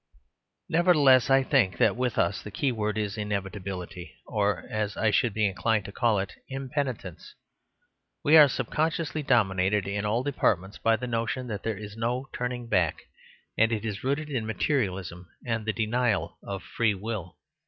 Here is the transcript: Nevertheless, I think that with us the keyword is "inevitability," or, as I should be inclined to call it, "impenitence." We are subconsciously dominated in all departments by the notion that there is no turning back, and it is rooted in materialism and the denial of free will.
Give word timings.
Nevertheless, 0.67 1.29
I 1.29 1.43
think 1.43 1.77
that 1.77 1.95
with 1.95 2.17
us 2.17 2.41
the 2.41 2.49
keyword 2.49 2.97
is 2.97 3.19
"inevitability," 3.19 4.15
or, 4.25 4.63
as 4.67 4.97
I 4.97 5.11
should 5.11 5.31
be 5.31 5.45
inclined 5.45 5.85
to 5.85 5.91
call 5.91 6.17
it, 6.17 6.33
"impenitence." 6.49 7.35
We 8.23 8.35
are 8.35 8.47
subconsciously 8.49 9.21
dominated 9.21 9.87
in 9.87 10.03
all 10.03 10.23
departments 10.23 10.79
by 10.79 10.95
the 10.95 11.05
notion 11.05 11.45
that 11.49 11.61
there 11.61 11.77
is 11.77 11.95
no 11.95 12.29
turning 12.33 12.65
back, 12.67 13.03
and 13.55 13.71
it 13.71 13.85
is 13.85 14.03
rooted 14.03 14.31
in 14.31 14.47
materialism 14.47 15.29
and 15.45 15.67
the 15.67 15.71
denial 15.73 16.39
of 16.41 16.63
free 16.63 16.95
will. 16.95 17.37